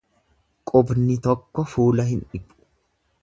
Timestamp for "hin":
2.13-2.25